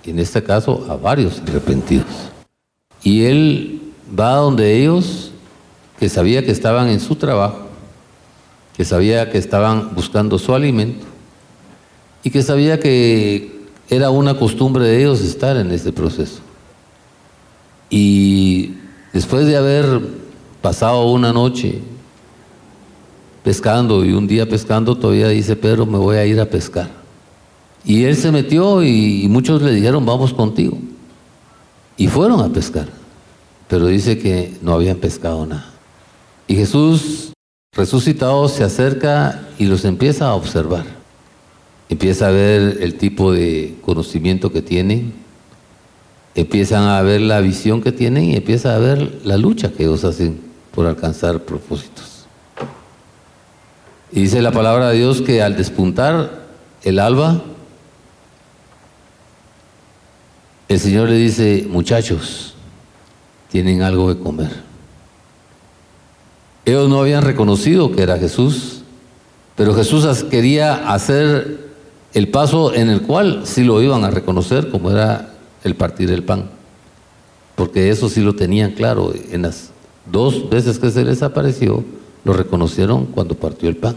[0.05, 2.05] en este caso a varios arrepentidos.
[3.01, 3.81] Y él
[4.17, 5.31] va donde ellos,
[5.99, 7.72] que sabía que estaban en su trabajo,
[8.75, 11.05] que sabía que estaban buscando su alimento,
[12.23, 13.51] y que sabía que
[13.89, 16.39] era una costumbre de ellos estar en este proceso.
[17.89, 18.73] Y
[19.11, 20.01] después de haber
[20.61, 21.81] pasado una noche
[23.43, 26.89] pescando y un día pescando, todavía dice Pedro, me voy a ir a pescar.
[27.85, 30.77] Y él se metió y, muchos le dijeron, vamos contigo.
[31.97, 32.87] Y fueron a pescar.
[33.67, 35.69] Pero dice que no habían pescado nada.
[36.47, 37.32] Y Jesús,
[37.75, 40.85] resucitado, se acerca y los empieza a observar.
[41.89, 45.13] Empieza a ver el tipo de conocimiento que tienen.
[46.35, 50.03] Empiezan a ver la visión que tienen y empieza a ver la lucha que ellos
[50.03, 50.39] hacen
[50.73, 52.25] por alcanzar propósitos.
[54.11, 56.43] Y dice la palabra de Dios que al despuntar
[56.83, 57.43] el alba,
[60.67, 62.55] el Señor le dice, muchachos,
[63.51, 64.72] tienen algo de comer.
[66.65, 68.81] Ellos no habían reconocido que era Jesús,
[69.55, 71.71] pero Jesús quería hacer
[72.13, 76.23] el paso en el cual sí lo iban a reconocer, como era el partir el
[76.23, 76.49] pan.
[77.55, 79.13] Porque eso sí lo tenían claro.
[79.31, 79.71] En las
[80.11, 81.83] dos veces que se les apareció,
[82.23, 83.95] lo reconocieron cuando partió el pan.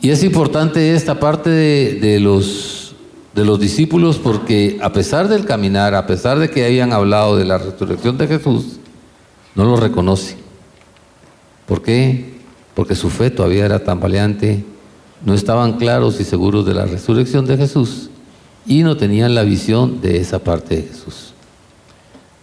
[0.00, 2.78] Y es importante esta parte de, de los
[3.34, 7.44] de los discípulos porque a pesar del caminar, a pesar de que habían hablado de
[7.44, 8.80] la resurrección de Jesús,
[9.54, 10.36] no lo reconoce.
[11.68, 12.24] ¿Por qué?
[12.74, 14.64] Porque su fe todavía era tan valiente,
[15.24, 18.08] no estaban claros y seguros de la resurrección de Jesús
[18.66, 21.34] y no tenían la visión de esa parte de Jesús.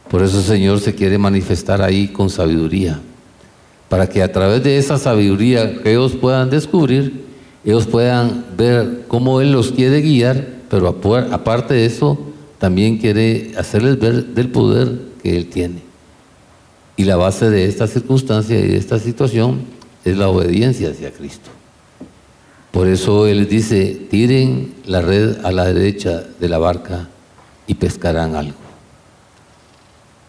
[0.09, 2.99] Por eso el Señor se quiere manifestar ahí con sabiduría,
[3.89, 7.25] para que a través de esa sabiduría que ellos puedan descubrir,
[7.63, 12.19] ellos puedan ver cómo Él los quiere guiar, pero aparte de eso,
[12.59, 15.84] también quiere hacerles ver del poder que Él tiene.
[16.97, 19.61] Y la base de esta circunstancia y de esta situación
[20.03, 21.49] es la obediencia hacia Cristo.
[22.71, 27.07] Por eso Él dice, tiren la red a la derecha de la barca
[27.67, 28.57] y pescarán algo.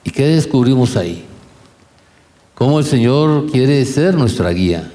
[0.05, 1.25] ¿Y qué descubrimos ahí?
[2.55, 4.93] Cómo el Señor quiere ser nuestra guía,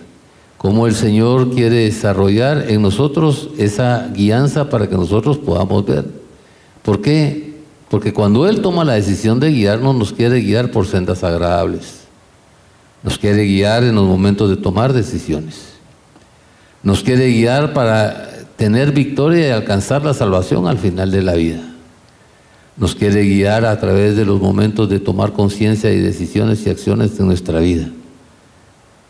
[0.58, 6.06] cómo el Señor quiere desarrollar en nosotros esa guianza para que nosotros podamos ver.
[6.82, 7.51] ¿Por qué?
[7.92, 12.06] Porque cuando Él toma la decisión de guiarnos, nos quiere guiar por sendas agradables.
[13.04, 15.74] Nos quiere guiar en los momentos de tomar decisiones.
[16.84, 21.60] Nos quiere guiar para tener victoria y alcanzar la salvación al final de la vida.
[22.78, 27.18] Nos quiere guiar a través de los momentos de tomar conciencia y decisiones y acciones
[27.18, 27.90] de nuestra vida.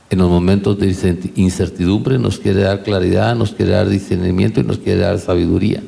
[0.10, 0.88] En los momentos de
[1.36, 5.84] incertidumbre nos quiere dar claridad, nos quiere dar discernimiento y nos quiere dar sabiduría.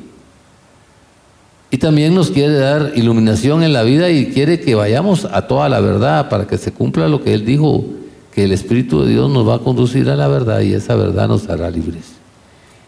[1.74, 5.68] Y también nos quiere dar iluminación en la vida y quiere que vayamos a toda
[5.68, 7.84] la verdad para que se cumpla lo que Él dijo,
[8.32, 11.26] que el Espíritu de Dios nos va a conducir a la verdad y esa verdad
[11.26, 12.12] nos hará libres.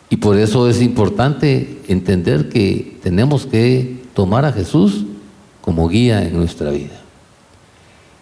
[0.09, 5.05] Y por eso es importante entender que tenemos que tomar a Jesús
[5.63, 6.95] como guía en nuestra vida.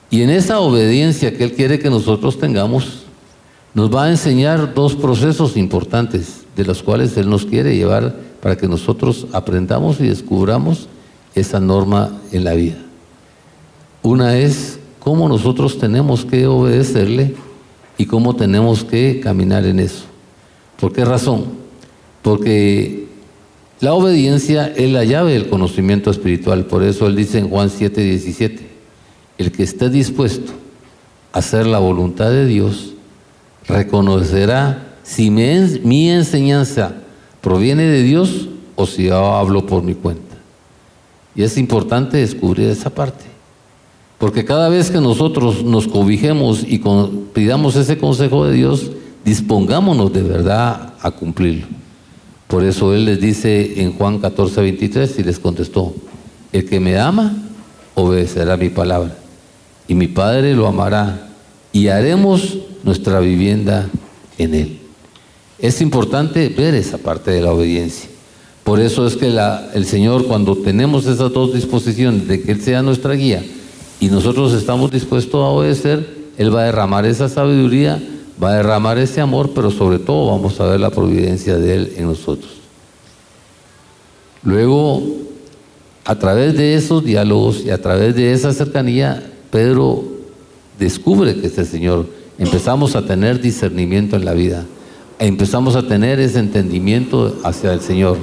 [0.08, 3.04] Y en esa obediencia que Él quiere que nosotros tengamos,
[3.74, 8.58] nos va a enseñar dos procesos importantes de los cuales Él nos quiere llevar para
[8.58, 10.86] que nosotros aprendamos y descubramos
[11.34, 12.76] esa norma en la vida.
[14.02, 17.36] Una es cómo nosotros tenemos que obedecerle
[17.96, 20.04] y cómo tenemos que caminar en eso.
[20.78, 21.46] ¿Por qué razón?
[22.20, 23.06] Porque
[23.80, 26.66] la obediencia es la llave del conocimiento espiritual.
[26.66, 28.68] Por eso él dice en Juan 7, 17,
[29.38, 30.52] el que esté dispuesto
[31.32, 32.92] a hacer la voluntad de Dios,
[33.66, 36.96] reconocerá si mi enseñanza
[37.44, 40.34] proviene de Dios o si yo hablo por mi cuenta.
[41.36, 43.26] Y es importante descubrir esa parte.
[44.18, 46.80] Porque cada vez que nosotros nos cobijemos y
[47.34, 48.90] pidamos ese consejo de Dios,
[49.26, 51.66] dispongámonos de verdad a cumplirlo.
[52.48, 55.94] Por eso Él les dice en Juan 14, 23 y les contestó,
[56.50, 57.36] el que me ama,
[57.94, 59.18] obedecerá mi palabra.
[59.86, 61.28] Y mi Padre lo amará
[61.72, 63.90] y haremos nuestra vivienda
[64.38, 64.83] en Él.
[65.58, 68.08] Es importante ver esa parte de la obediencia.
[68.64, 69.26] Por eso es que
[69.74, 73.44] el Señor, cuando tenemos esas dos disposiciones de que Él sea nuestra guía
[74.00, 78.02] y nosotros estamos dispuestos a obedecer, Él va a derramar esa sabiduría,
[78.42, 81.92] va a derramar ese amor, pero sobre todo vamos a ver la providencia de Él
[81.96, 82.52] en nosotros.
[84.42, 85.02] Luego,
[86.04, 90.04] a través de esos diálogos y a través de esa cercanía, Pedro
[90.78, 92.06] descubre que este Señor
[92.38, 94.64] empezamos a tener discernimiento en la vida
[95.18, 98.18] empezamos a tener ese entendimiento hacia el Señor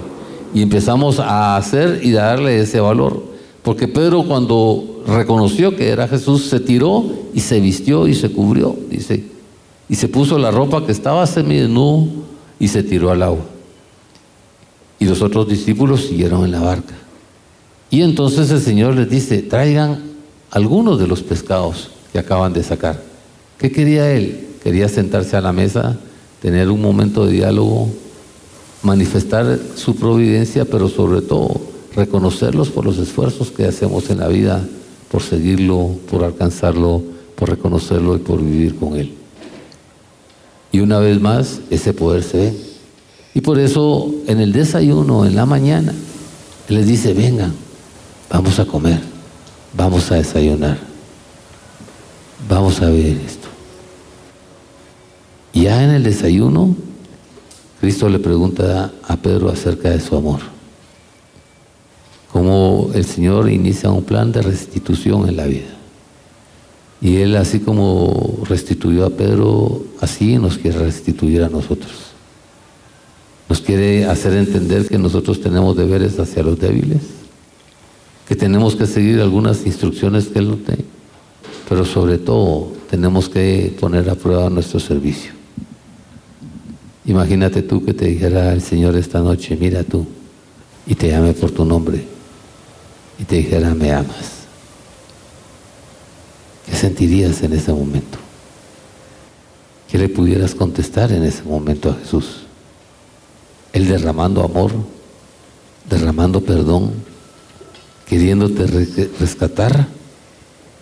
[0.54, 3.24] y empezamos a hacer y darle ese valor.
[3.64, 8.76] Porque Pedro cuando reconoció que era Jesús se tiró y se vistió y se cubrió,
[8.90, 9.24] dice,
[9.88, 12.08] y se puso la ropa que estaba semidesnudo
[12.60, 13.46] y se tiró al agua.
[15.00, 16.94] Y los otros discípulos siguieron en la barca.
[17.90, 20.02] Y entonces el Señor les dice, traigan
[20.50, 23.02] algunos de los pescados que acaban de sacar.
[23.58, 24.48] ¿Qué quería él?
[24.64, 25.98] Quería sentarse a la mesa
[26.42, 27.88] tener un momento de diálogo,
[28.82, 31.62] manifestar su providencia, pero sobre todo
[31.96, 34.66] reconocerlos por los esfuerzos que hacemos en la vida,
[35.10, 37.04] por seguirlo, por alcanzarlo,
[37.36, 39.14] por reconocerlo y por vivir con Él.
[40.72, 42.54] Y una vez más, ese poder se ve.
[43.34, 45.94] Y por eso en el desayuno, en la mañana,
[46.70, 47.54] Él les dice, vengan,
[48.30, 49.00] vamos a comer,
[49.76, 50.80] vamos a desayunar,
[52.50, 53.41] vamos a ver esto.
[55.54, 56.76] Ya en el desayuno,
[57.82, 60.40] Cristo le pregunta a Pedro acerca de su amor.
[62.32, 65.68] Cómo el Señor inicia un plan de restitución en la vida.
[67.02, 71.92] Y Él, así como restituyó a Pedro, así nos quiere restituir a nosotros.
[73.50, 77.02] Nos quiere hacer entender que nosotros tenemos deberes hacia los débiles,
[78.28, 80.86] que tenemos que seguir algunas instrucciones que Él nos dé,
[81.68, 85.41] pero sobre todo tenemos que poner a prueba nuestro servicio.
[87.06, 90.06] Imagínate tú que te dijera el Señor esta noche, mira tú,
[90.86, 92.06] y te llame por tu nombre,
[93.18, 94.42] y te dijera, me amas.
[96.66, 98.20] ¿Qué sentirías en ese momento?
[99.90, 102.44] ¿Qué le pudieras contestar en ese momento a Jesús?
[103.74, 104.72] Él derramando amor,
[105.90, 106.94] derramando perdón,
[108.08, 108.68] queriéndote
[109.20, 109.88] rescatar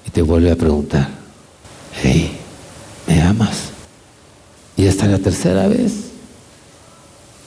[0.05, 1.09] y te vuelve a preguntar,
[1.93, 2.37] hey,
[3.07, 3.69] ¿me amas?
[4.75, 6.08] Y hasta la tercera vez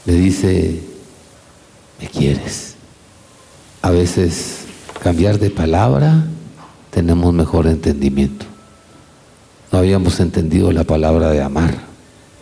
[0.04, 0.80] le dice,
[2.00, 2.74] ¿me quieres?
[3.82, 4.64] A veces
[5.02, 6.24] cambiar de palabra
[6.90, 8.46] tenemos mejor entendimiento.
[9.70, 11.74] No habíamos entendido la palabra de amar,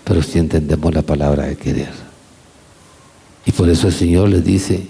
[0.04, 1.92] pero sí entendemos la palabra de querer.
[3.46, 4.86] Y por eso el Señor les dice,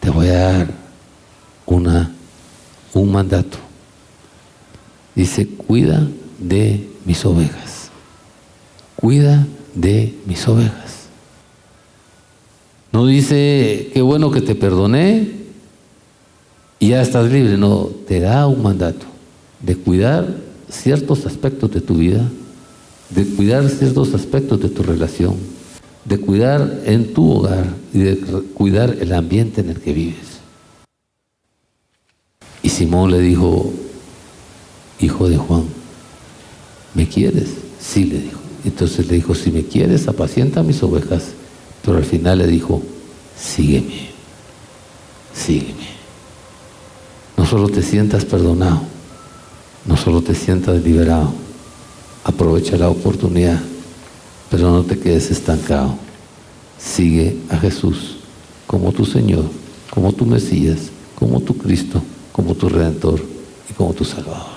[0.00, 0.68] te voy a dar
[1.66, 2.12] una,
[2.94, 3.58] un mandato.
[5.14, 6.06] Dice, cuida
[6.38, 7.90] de mis ovejas.
[8.96, 10.95] Cuida de mis ovejas.
[12.96, 15.28] No dice, qué bueno que te perdoné
[16.78, 17.58] y ya estás libre.
[17.58, 19.04] No, te da un mandato
[19.60, 20.26] de cuidar
[20.70, 22.26] ciertos aspectos de tu vida,
[23.10, 25.34] de cuidar ciertos aspectos de tu relación,
[26.06, 28.16] de cuidar en tu hogar y de
[28.54, 30.38] cuidar el ambiente en el que vives.
[32.62, 33.74] Y Simón le dijo,
[35.00, 35.64] hijo de Juan,
[36.94, 37.56] ¿me quieres?
[37.78, 38.40] Sí, le dijo.
[38.64, 41.35] Entonces le dijo, si me quieres, apacienta mis ovejas.
[41.86, 42.82] Pero al final le dijo,
[43.38, 44.08] sígueme,
[45.32, 45.86] sígueme.
[47.36, 48.80] No solo te sientas perdonado,
[49.86, 51.32] no solo te sientas liberado,
[52.24, 53.60] aprovecha la oportunidad,
[54.50, 55.96] pero no te quedes estancado.
[56.76, 58.16] Sigue a Jesús
[58.66, 59.44] como tu Señor,
[59.90, 63.22] como tu Mesías, como tu Cristo, como tu Redentor
[63.70, 64.56] y como tu Salvador.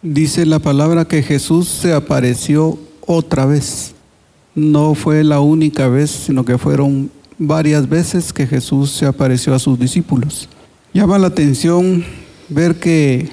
[0.00, 3.94] Dice la palabra que Jesús se apareció otra vez.
[4.58, 9.60] No fue la única vez, sino que fueron varias veces que Jesús se apareció a
[9.60, 10.48] sus discípulos.
[10.92, 12.04] Llama la atención
[12.48, 13.28] ver que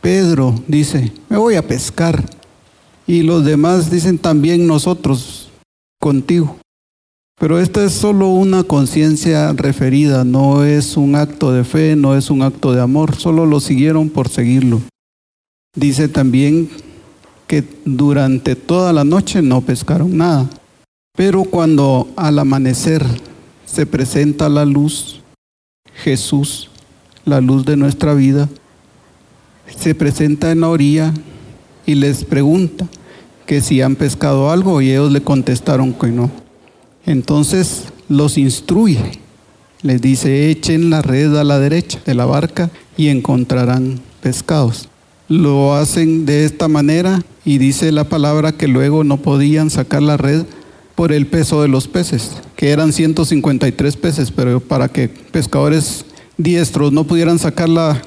[0.00, 2.24] Pedro dice, me voy a pescar.
[3.04, 5.50] Y los demás dicen también nosotros,
[5.98, 6.56] contigo.
[7.36, 12.30] Pero esta es solo una conciencia referida, no es un acto de fe, no es
[12.30, 14.80] un acto de amor, solo lo siguieron por seguirlo.
[15.74, 16.70] Dice también
[17.48, 20.48] que durante toda la noche no pescaron nada,
[21.20, 23.04] pero cuando al amanecer
[23.66, 25.20] se presenta la luz,
[26.02, 26.70] Jesús,
[27.26, 28.48] la luz de nuestra vida,
[29.66, 31.12] se presenta en la orilla
[31.84, 32.88] y les pregunta
[33.44, 36.30] que si han pescado algo y ellos le contestaron que no.
[37.04, 39.20] Entonces los instruye,
[39.82, 44.88] les dice echen la red a la derecha de la barca y encontrarán pescados.
[45.28, 50.16] Lo hacen de esta manera y dice la palabra que luego no podían sacar la
[50.16, 50.46] red
[51.00, 56.04] por el peso de los peces, que eran 153 peces, pero para que pescadores
[56.36, 58.02] diestros no pudieran sacarla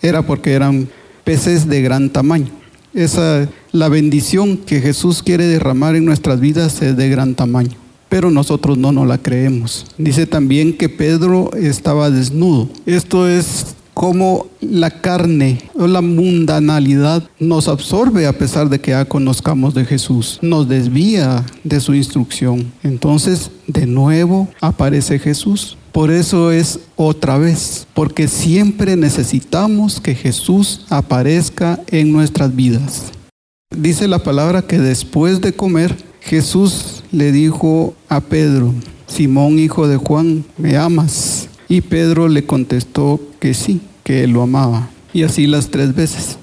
[0.00, 0.88] era porque eran
[1.24, 2.46] peces de gran tamaño.
[2.94, 7.76] Esa la bendición que Jesús quiere derramar en nuestras vidas es de gran tamaño,
[8.08, 9.86] pero nosotros no nos la creemos.
[9.98, 12.68] Dice también que Pedro estaba desnudo.
[12.86, 19.04] Esto es como la carne o la mundanalidad nos absorbe a pesar de que ya
[19.04, 22.72] conozcamos de Jesús, nos desvía de su instrucción.
[22.84, 30.86] Entonces, de nuevo aparece Jesús por eso es otra vez, porque siempre necesitamos que Jesús
[30.90, 33.06] aparezca en nuestras vidas.
[33.76, 38.72] Dice la palabra que después de comer, Jesús le dijo a Pedro,
[39.08, 41.48] Simón hijo de Juan, ¿me amas?
[41.68, 44.88] Y Pedro le contestó que sí, que lo amaba.
[45.12, 46.38] Y así las tres veces.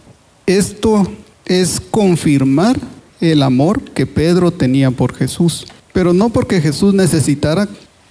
[0.45, 1.11] Esto
[1.45, 2.79] es confirmar
[3.19, 5.65] el amor que Pedro tenía por Jesús.
[5.91, 7.67] Pero no porque Jesús necesitara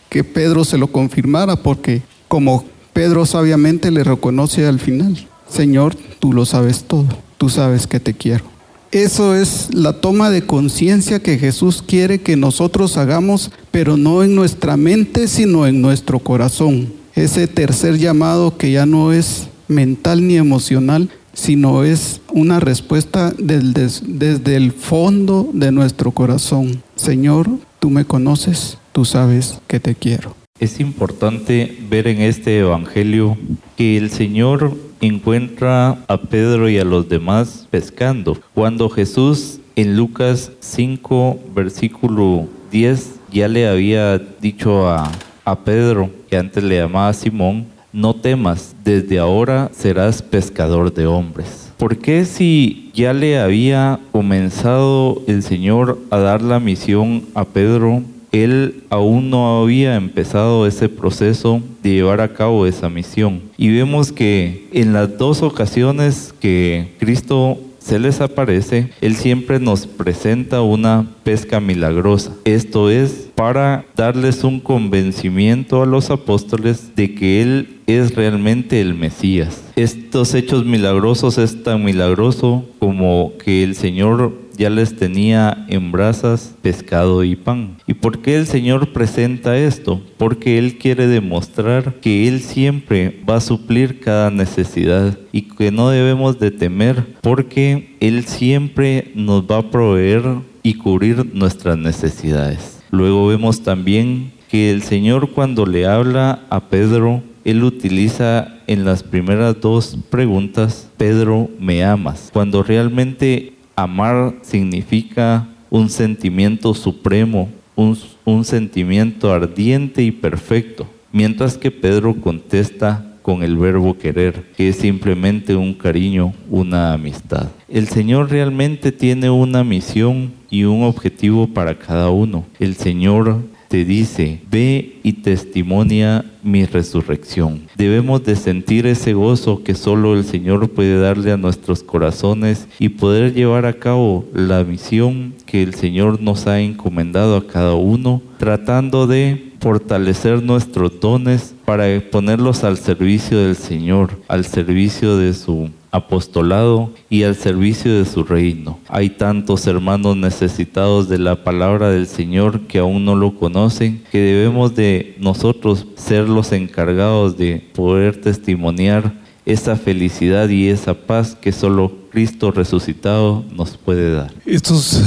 [0.08, 6.32] que Pedro se lo confirmara, porque como Pedro sabiamente le reconoce al final, Señor, tú
[6.32, 7.06] lo sabes todo,
[7.38, 8.42] tú sabes que te quiero.
[8.90, 14.34] Eso es la toma de conciencia que Jesús quiere que nosotros hagamos, pero no en
[14.34, 17.03] nuestra mente, sino en nuestro corazón.
[17.14, 24.56] Ese tercer llamado que ya no es mental ni emocional, sino es una respuesta desde
[24.56, 26.82] el fondo de nuestro corazón.
[26.96, 27.48] Señor,
[27.78, 30.34] tú me conoces, tú sabes que te quiero.
[30.58, 33.36] Es importante ver en este Evangelio
[33.76, 38.38] que el Señor encuentra a Pedro y a los demás pescando.
[38.54, 45.10] Cuando Jesús en Lucas 5, versículo 10, ya le había dicho a,
[45.44, 51.72] a Pedro, antes le llamaba Simón, no temas, desde ahora serás pescador de hombres.
[51.78, 58.02] ¿Por qué si ya le había comenzado el Señor a dar la misión a Pedro
[58.34, 63.40] él aún no había empezado ese proceso de llevar a cabo esa misión.
[63.56, 69.86] Y vemos que en las dos ocasiones que Cristo se les aparece, Él siempre nos
[69.86, 72.32] presenta una pesca milagrosa.
[72.44, 78.94] Esto es para darles un convencimiento a los apóstoles de que Él es realmente el
[78.94, 79.62] Mesías.
[79.76, 86.54] Estos hechos milagrosos es tan milagroso como que el Señor ya les tenía en brasas
[86.62, 87.76] pescado y pan.
[87.86, 90.00] ¿Y por qué el Señor presenta esto?
[90.16, 95.90] Porque Él quiere demostrar que Él siempre va a suplir cada necesidad y que no
[95.90, 100.22] debemos de temer porque Él siempre nos va a proveer
[100.62, 102.82] y cubrir nuestras necesidades.
[102.90, 109.02] Luego vemos también que el Señor cuando le habla a Pedro, Él utiliza en las
[109.02, 112.30] primeras dos preguntas, Pedro, ¿me amas?
[112.32, 122.14] Cuando realmente amar significa un sentimiento supremo, un, sentimiento ardiente y perfecto, mientras que Pedro
[122.20, 127.48] contesta con el verbo querer, que es simplemente un cariño, una amistad.
[127.68, 132.44] El Señor realmente tiene una misión y un objetivo para cada uno.
[132.60, 133.40] El Señor
[133.74, 137.62] te dice, ve y testimonia mi resurrección.
[137.76, 142.90] Debemos de sentir ese gozo que solo el Señor puede darle a nuestros corazones y
[142.90, 148.22] poder llevar a cabo la misión que el Señor nos ha encomendado a cada uno,
[148.38, 155.70] tratando de fortalecer nuestros dones para ponerlos al servicio del Señor, al servicio de su
[155.94, 158.80] apostolado y al servicio de su reino.
[158.88, 164.18] Hay tantos hermanos necesitados de la palabra del Señor que aún no lo conocen, que
[164.18, 169.14] debemos de nosotros ser los encargados de poder testimoniar
[169.46, 174.34] esa felicidad y esa paz que solo Cristo resucitado nos puede dar.
[174.44, 175.00] Estos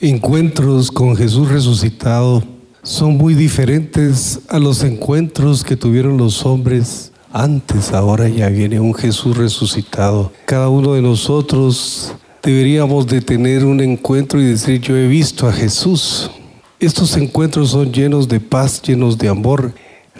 [0.00, 2.42] encuentros con Jesús resucitado
[2.82, 8.94] son muy diferentes a los encuentros que tuvieron los hombres antes, ahora ya viene un
[8.94, 10.32] Jesús resucitado.
[10.46, 15.52] Cada uno de nosotros deberíamos de tener un encuentro y decir, yo he visto a
[15.52, 16.30] Jesús.
[16.78, 19.72] Estos encuentros son llenos de paz, llenos de amor.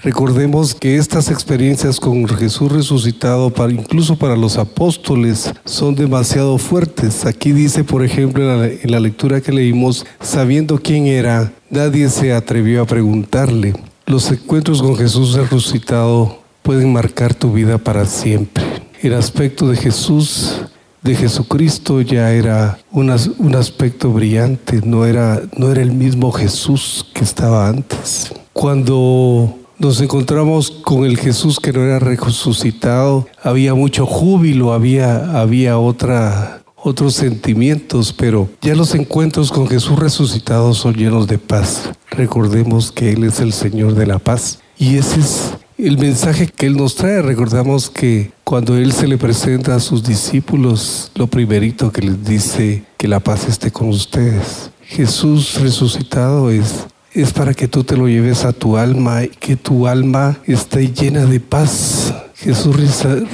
[0.02, 7.24] Recordemos que estas experiencias con Jesús resucitado, para, incluso para los apóstoles, son demasiado fuertes.
[7.24, 12.09] Aquí dice, por ejemplo, en la, en la lectura que leímos, sabiendo quién era, nadie
[12.11, 13.74] se atrevió a preguntarle.
[14.07, 18.64] Los encuentros con Jesús resucitado pueden marcar tu vida para siempre.
[19.00, 20.62] El aspecto de Jesús,
[21.00, 23.08] de Jesucristo, ya era un,
[23.54, 28.32] aspecto brillante, no era, no era el mismo Jesús que estaba antes.
[28.52, 35.78] Cuando nos encontramos con el Jesús que no era resucitado, había mucho júbilo, había, había
[35.78, 41.92] otra, otros sentimientos, pero ya los encuentros con Jesús resucitado son llenos de paz.
[42.10, 46.66] Recordemos que Él es el Señor de la paz y ese es el mensaje que
[46.66, 47.22] Él nos trae.
[47.22, 52.84] Recordamos que cuando Él se le presenta a sus discípulos, lo primerito que les dice,
[52.96, 54.70] que la paz esté con ustedes.
[54.82, 59.56] Jesús resucitado es, es para que tú te lo lleves a tu alma y que
[59.56, 62.14] tu alma esté llena de paz.
[62.36, 62.76] Jesús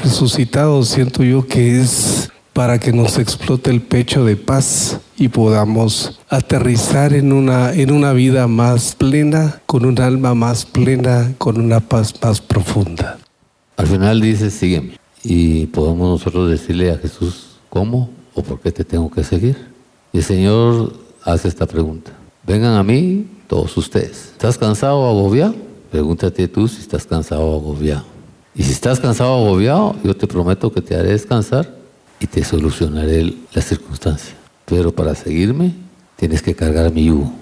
[0.03, 6.21] resucitado siento yo que es para que nos explote el pecho de paz y podamos
[6.29, 11.81] aterrizar en una, en una vida más plena, con un alma más plena, con una
[11.81, 13.19] paz más profunda.
[13.77, 14.99] Al final dice, sígueme.
[15.25, 19.57] Y podemos nosotros decirle a Jesús, ¿cómo o por qué te tengo que seguir?
[20.13, 20.93] Y el Señor
[21.23, 22.13] hace esta pregunta.
[22.47, 24.33] Vengan a mí todos ustedes.
[24.33, 25.55] ¿Estás cansado o agobiado?
[25.91, 28.05] Pregúntate tú si estás cansado o agobiado.
[28.55, 31.82] Y si estás cansado o agobiado, yo te prometo que te haré descansar
[32.23, 34.35] y te solucionaré la circunstancia.
[34.65, 35.75] Pero para seguirme
[36.17, 37.33] tienes que cargar mi yugo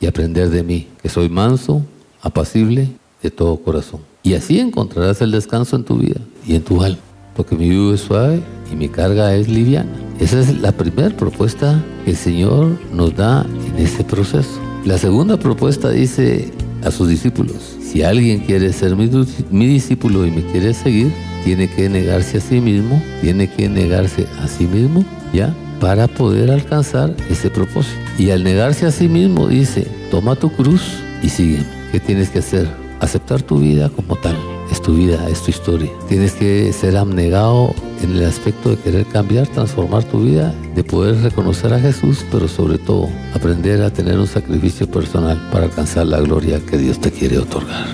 [0.00, 1.84] y aprender de mí, que soy manso,
[2.22, 2.88] apacible,
[3.22, 4.00] de todo corazón.
[4.22, 6.98] Y así encontrarás el descanso en tu vida y en tu alma,
[7.36, 9.92] porque mi yugo es suave y mi carga es liviana.
[10.18, 14.60] Esa es la primera propuesta que el Señor nos da en este proceso.
[14.84, 16.52] La segunda propuesta dice
[16.82, 21.12] a sus discípulos, si alguien quiere ser mi, discípulo y me quiere seguir,
[21.44, 25.54] tiene que negarse a sí mismo, tiene que negarse a sí mismo, ¿ya?
[25.78, 28.00] Para poder alcanzar ese propósito.
[28.18, 30.80] Y al negarse a sí mismo dice, toma tu cruz
[31.22, 31.58] y sigue.
[31.90, 32.66] ¿Qué tienes que hacer?
[33.00, 34.38] Aceptar tu vida como tal.
[34.72, 35.90] Es tu vida, es tu historia.
[36.08, 41.20] Tienes que ser abnegado en el aspecto de querer cambiar, transformar tu vida, de poder
[41.20, 46.20] reconocer a Jesús, pero sobre todo aprender a tener un sacrificio personal para alcanzar la
[46.20, 47.84] gloria que Dios te quiere otorgar.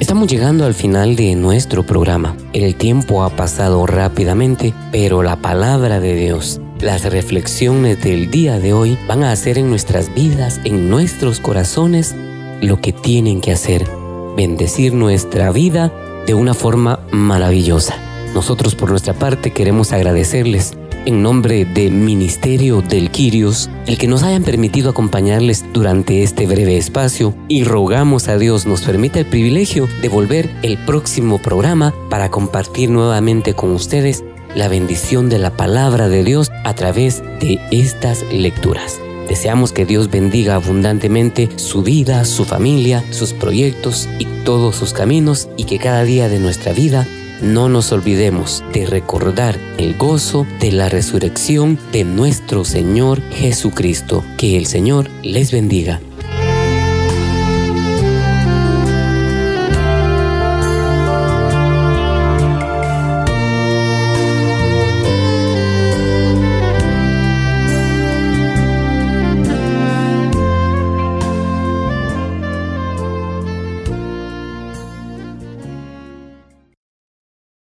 [0.00, 2.36] Estamos llegando al final de nuestro programa.
[2.52, 8.72] El tiempo ha pasado rápidamente, pero la palabra de Dios, las reflexiones del día de
[8.72, 12.16] hoy van a hacer en nuestras vidas, en nuestros corazones,
[12.62, 13.99] lo que tienen que hacer,
[14.40, 15.92] bendecir nuestra vida
[16.26, 17.94] de una forma maravillosa.
[18.32, 24.22] Nosotros por nuestra parte queremos agradecerles en nombre de Ministerio del Quirios, el que nos
[24.22, 29.86] hayan permitido acompañarles durante este breve espacio y rogamos a Dios nos permita el privilegio
[30.00, 34.24] de volver el próximo programa para compartir nuevamente con ustedes
[34.54, 38.98] la bendición de la palabra de Dios a través de estas lecturas.
[39.30, 45.48] Deseamos que Dios bendiga abundantemente su vida, su familia, sus proyectos y todos sus caminos
[45.56, 47.06] y que cada día de nuestra vida
[47.40, 54.24] no nos olvidemos de recordar el gozo de la resurrección de nuestro Señor Jesucristo.
[54.36, 56.00] Que el Señor les bendiga.